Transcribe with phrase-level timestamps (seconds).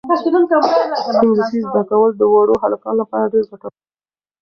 [1.21, 3.83] انګلیسي زده کول د وړو هلکانو لپاره ډېر ګټور دي.